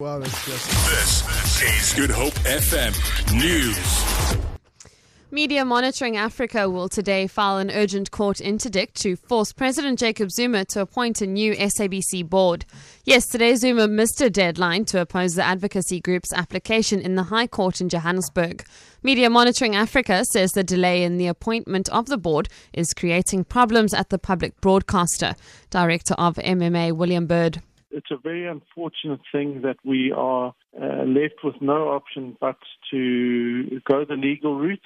Wow, 0.00 0.18
that's 0.18 0.44
just. 0.44 0.68
This 0.90 1.62
is 1.62 1.92
Good 1.94 2.10
Hope 2.10 2.32
FM 2.42 2.92
News. 3.32 4.44
Media 5.30 5.64
Monitoring 5.64 6.16
Africa 6.16 6.68
will 6.68 6.88
today 6.88 7.28
file 7.28 7.58
an 7.58 7.70
urgent 7.70 8.10
court 8.10 8.40
interdict 8.40 8.96
to 9.02 9.14
force 9.14 9.52
President 9.52 10.00
Jacob 10.00 10.32
Zuma 10.32 10.64
to 10.64 10.80
appoint 10.80 11.20
a 11.20 11.28
new 11.28 11.54
SABC 11.54 12.28
board. 12.28 12.64
Yesterday, 13.04 13.54
Zuma 13.54 13.86
missed 13.86 14.20
a 14.20 14.28
deadline 14.28 14.84
to 14.86 15.00
oppose 15.00 15.36
the 15.36 15.44
advocacy 15.44 16.00
group's 16.00 16.32
application 16.32 17.00
in 17.00 17.14
the 17.14 17.22
High 17.22 17.46
Court 17.46 17.80
in 17.80 17.88
Johannesburg. 17.88 18.66
Media 19.04 19.30
Monitoring 19.30 19.76
Africa 19.76 20.24
says 20.24 20.50
the 20.54 20.64
delay 20.64 21.04
in 21.04 21.18
the 21.18 21.28
appointment 21.28 21.88
of 21.90 22.06
the 22.06 22.18
board 22.18 22.48
is 22.72 22.94
creating 22.94 23.44
problems 23.44 23.94
at 23.94 24.08
the 24.08 24.18
public 24.18 24.60
broadcaster. 24.60 25.36
Director 25.70 26.14
of 26.14 26.34
MMA, 26.34 26.90
William 26.96 27.28
Bird 27.28 27.62
it's 27.94 28.10
a 28.10 28.16
very 28.16 28.46
unfortunate 28.46 29.20
thing 29.30 29.62
that 29.62 29.76
we 29.84 30.12
are 30.12 30.52
uh, 30.80 31.04
left 31.04 31.44
with 31.44 31.54
no 31.60 31.88
option 31.88 32.36
but 32.40 32.56
to 32.90 33.80
go 33.88 34.04
the 34.04 34.14
legal 34.14 34.58
route. 34.58 34.80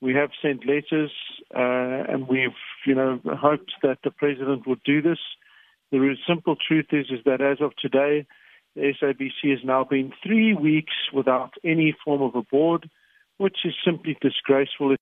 We 0.00 0.14
have 0.14 0.30
sent 0.40 0.66
letters, 0.66 1.10
uh, 1.54 2.12
and 2.12 2.28
we've, 2.28 2.50
you 2.86 2.94
know, 2.94 3.20
hoped 3.24 3.72
that 3.82 3.98
the 4.04 4.10
president 4.10 4.66
would 4.66 4.82
do 4.84 5.02
this. 5.02 5.18
The 5.90 6.16
simple 6.28 6.56
truth 6.56 6.86
is, 6.92 7.06
is 7.10 7.20
that 7.24 7.40
as 7.40 7.58
of 7.60 7.72
today, 7.76 8.26
the 8.74 8.92
SABC 9.00 9.50
has 9.50 9.64
now 9.64 9.84
been 9.84 10.12
three 10.22 10.54
weeks 10.54 10.94
without 11.12 11.54
any 11.64 11.94
form 12.04 12.22
of 12.22 12.34
a 12.34 12.42
board, 12.42 12.88
which 13.38 13.58
is 13.64 13.74
simply 13.84 14.16
disgraceful. 14.20 14.94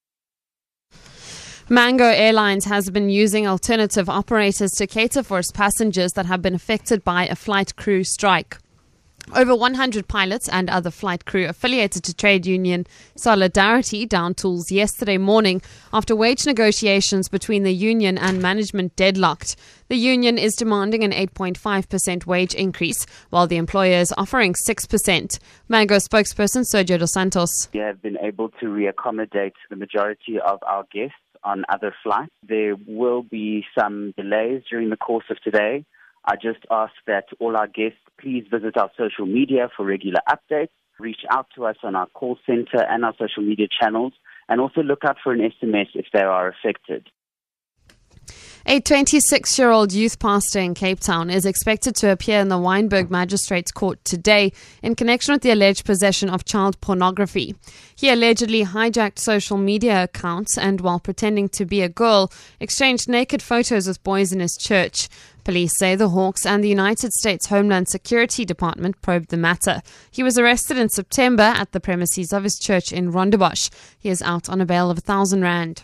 Mango 1.73 2.05
Airlines 2.05 2.67
has 2.67 2.91
been 2.91 3.09
using 3.09 3.47
alternative 3.47 4.11
operators 4.11 4.73
to 4.73 4.87
cater 4.87 5.23
for 5.23 5.39
its 5.39 5.51
passengers 5.51 6.13
that 6.13 6.27
have 6.27 6.43
been 6.43 6.55
affected 6.55 7.03
by 7.03 7.27
a 7.27 7.35
flight 7.35 7.77
crew 7.77 8.05
strike. 8.05 8.59
Over 9.35 9.57
100 9.57 10.07
pilots 10.07 10.51
and 10.51 10.69
other 10.69 10.91
flight 10.91 11.25
crew 11.25 11.47
affiliated 11.47 12.05
to 12.05 12.13
trade 12.13 12.45
union 12.45 12.87
Solidarity 13.17 14.05
down 14.05 14.35
tools 14.35 14.71
yesterday 14.71 15.17
morning 15.17 15.63
after 15.95 16.15
wage 16.15 16.45
negotiations 16.45 17.31
between 17.31 17.63
the 17.63 17.73
union 17.73 18.19
and 18.19 18.43
management 18.43 18.95
deadlocked. 18.95 19.57
The 19.89 19.97
union 19.97 20.37
is 20.37 20.55
demanding 20.55 21.03
an 21.03 21.13
8.5% 21.13 22.27
wage 22.27 22.55
increase, 22.55 23.07
while 23.31 23.47
the 23.47 23.57
employer 23.57 23.97
is 23.97 24.13
offering 24.19 24.53
6%. 24.53 25.39
Mango 25.71 25.97
spokesperson 25.97 26.67
Sergio 26.71 26.99
Dos 26.99 27.15
Santos. 27.15 27.71
We 27.73 27.81
have 27.81 28.03
been 28.03 28.19
able 28.19 28.51
to 28.61 28.67
reaccommodate 28.67 29.55
the 29.71 29.77
majority 29.77 30.39
of 30.39 30.59
our 30.65 30.85
guests 30.93 31.17
on 31.45 31.65
other 31.69 31.95
flights. 32.03 32.33
There 32.47 32.77
will 32.87 33.23
be 33.23 33.65
some 33.79 34.13
delays 34.17 34.63
during 34.71 34.91
the 34.91 34.97
course 34.97 35.25
of 35.31 35.41
today. 35.43 35.85
I 36.25 36.37
just 36.37 36.65
ask 36.71 36.93
that 37.07 37.25
all 37.41 37.57
our 37.57 37.67
guests 37.67 37.99
please 38.21 38.45
visit 38.51 38.77
our 38.77 38.91
social 38.97 39.27
media 39.27 39.69
for 39.77 39.85
regular 39.85 40.21
updates, 40.29 40.69
reach 40.99 41.21
out 41.31 41.47
to 41.57 41.67
us 41.67 41.77
on 41.83 41.97
our 41.97 42.07
call 42.07 42.39
center 42.47 42.83
and 42.89 43.05
our 43.05 43.15
social 43.19 43.43
media 43.43 43.67
channels, 43.81 44.13
and 44.49 44.61
also 44.61 44.83
look 44.83 45.05
out 45.05 45.17
for 45.23 45.33
an 45.33 45.41
SMS 45.41 45.89
if 45.95 46.07
they 46.13 46.21
are 46.21 46.49
affected. 46.49 47.09
A 48.65 48.79
26 48.79 49.59
year 49.59 49.71
old 49.71 49.93
youth 49.93 50.21
pastor 50.21 50.61
in 50.61 50.75
Cape 50.75 51.01
Town 51.01 51.31
is 51.31 51.45
expected 51.45 51.97
to 51.97 52.13
appear 52.13 52.39
in 52.39 52.47
the 52.47 52.59
Wynberg 52.59 53.11
Magistrates 53.11 53.73
Court 53.73 54.03
today 54.05 54.53
in 54.83 54.95
connection 54.95 55.33
with 55.33 55.43
the 55.43 55.51
alleged 55.51 55.85
possession 55.85 56.31
of 56.31 56.45
child 56.45 56.81
pornography. 56.81 57.57
He 57.97 58.09
allegedly 58.09 58.65
hijacked 58.65 59.19
social 59.19 59.57
media 59.57 60.05
accounts 60.05 60.57
and, 60.57 60.81
while 60.81 61.01
pretending 61.01 61.49
to 61.51 61.67
be 61.67 61.83
a 61.83 61.89
girl, 61.89 62.31
exchanged 62.61 63.09
naked 63.09 63.43
photos 63.43 63.89
with 63.89 64.03
boys 64.05 64.33
in 64.33 64.39
his 64.39 64.57
church. 64.57 65.09
Police 65.43 65.77
say 65.77 65.97
the 65.97 66.11
Hawks 66.11 66.47
and 66.47 66.63
the 66.63 66.69
United 66.69 67.13
States 67.13 67.47
Homeland 67.47 67.89
Security 67.89 68.45
Department 68.45 69.03
probed 69.03 69.31
the 69.31 69.37
matter. 69.37 69.83
He 70.09 70.23
was 70.23 70.39
arrested 70.39 70.79
in 70.79 70.89
September 70.89 71.43
at 71.43 71.73
the 71.73 71.81
premises 71.81 72.33
of 72.33 72.45
his 72.45 72.61
church 72.61 72.93
in 72.93 73.11
Rondebosch. 73.11 73.71
He 73.99 74.09
is 74.09 74.23
out 74.23 74.49
on 74.49 74.61
a 74.61 74.67
bail 74.67 74.89
of 74.89 74.99
a 74.99 75.01
thousand 75.01 75.43
rand. 75.43 75.83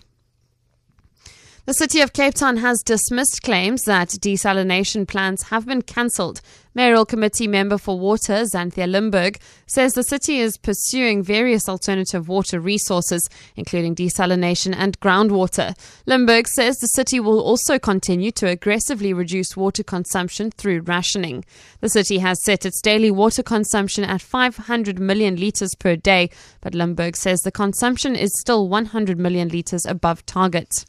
The 1.68 1.74
city 1.74 2.01
of 2.01 2.14
Cape 2.14 2.33
Town 2.33 2.56
has 2.56 2.83
dismissed 2.83 3.42
claims 3.42 3.83
that 3.83 4.08
desalination 4.08 5.06
plans 5.06 5.42
have 5.51 5.67
been 5.67 5.83
cancelled. 5.83 6.40
Mayoral 6.74 7.05
Committee 7.05 7.46
member 7.46 7.77
for 7.77 7.98
water, 7.98 8.45
Xanthea 8.45 8.89
Limberg, 8.89 9.36
says 9.67 9.92
the 9.92 10.02
city 10.02 10.39
is 10.39 10.56
pursuing 10.56 11.23
various 11.23 11.68
alternative 11.68 12.27
water 12.27 12.58
resources, 12.58 13.29
including 13.55 13.95
desalination 13.95 14.74
and 14.74 14.98
groundwater. 15.01 15.77
Limberg 16.06 16.46
says 16.46 16.79
the 16.79 16.86
city 16.86 17.20
will 17.20 17.39
also 17.39 17.79
continue 17.79 18.30
to 18.30 18.48
aggressively 18.48 19.12
reduce 19.12 19.55
water 19.55 19.83
consumption 19.83 20.50
through 20.50 20.80
rationing. 20.80 21.45
The 21.80 21.90
city 21.90 22.17
has 22.20 22.42
set 22.42 22.64
its 22.64 22.80
daily 22.80 23.11
water 23.11 23.42
consumption 23.42 24.05
at 24.05 24.23
500 24.23 24.98
million 24.98 25.36
litres 25.36 25.74
per 25.74 25.96
day, 25.96 26.30
but 26.62 26.73
Limberg 26.73 27.14
says 27.14 27.42
the 27.42 27.52
consumption 27.52 28.17
is 28.17 28.40
still 28.40 28.70
100 28.70 29.18
million 29.18 29.50
litres 29.50 29.85
above 29.85 30.24
target. 30.24 30.86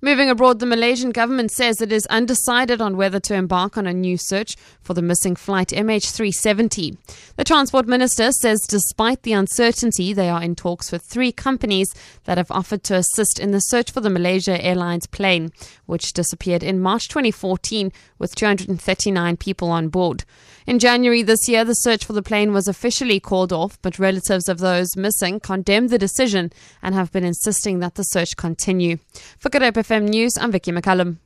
Moving 0.00 0.30
abroad, 0.30 0.60
the 0.60 0.66
Malaysian 0.66 1.10
government 1.10 1.50
says 1.50 1.80
it 1.80 1.90
is 1.90 2.06
undecided 2.06 2.80
on 2.80 2.96
whether 2.96 3.18
to 3.18 3.34
embark 3.34 3.76
on 3.76 3.84
a 3.84 3.92
new 3.92 4.16
search 4.16 4.54
for 4.80 4.94
the 4.94 5.02
missing 5.02 5.34
flight 5.34 5.70
MH370. 5.70 6.96
The 7.34 7.42
transport 7.42 7.88
minister 7.88 8.30
says 8.30 8.60
despite 8.60 9.22
the 9.22 9.32
uncertainty, 9.32 10.12
they 10.12 10.28
are 10.28 10.40
in 10.40 10.54
talks 10.54 10.92
with 10.92 11.02
three 11.02 11.32
companies 11.32 11.92
that 12.24 12.38
have 12.38 12.52
offered 12.52 12.84
to 12.84 12.94
assist 12.94 13.40
in 13.40 13.50
the 13.50 13.60
search 13.60 13.90
for 13.90 14.00
the 14.00 14.08
Malaysia 14.08 14.64
Airlines 14.64 15.08
plane, 15.08 15.50
which 15.86 16.12
disappeared 16.12 16.62
in 16.62 16.78
March 16.78 17.08
2014 17.08 17.90
with 18.20 18.36
239 18.36 19.36
people 19.36 19.68
on 19.68 19.88
board. 19.88 20.24
In 20.64 20.78
January 20.78 21.22
this 21.22 21.48
year, 21.48 21.64
the 21.64 21.72
search 21.72 22.04
for 22.04 22.12
the 22.12 22.22
plane 22.22 22.52
was 22.52 22.68
officially 22.68 23.18
called 23.18 23.52
off, 23.52 23.80
but 23.80 23.98
relatives 23.98 24.48
of 24.48 24.58
those 24.58 24.96
missing 24.96 25.40
condemned 25.40 25.88
the 25.90 25.98
decision 25.98 26.52
and 26.82 26.94
have 26.94 27.10
been 27.10 27.24
insisting 27.24 27.80
that 27.80 27.94
the 27.94 28.04
search 28.04 28.36
continue. 28.36 28.98
For 29.38 29.48
Hope 29.50 29.87
FM 29.88 30.10
News, 30.10 30.36
I'm 30.36 30.52
Vicky 30.52 30.70
McCallum. 30.70 31.18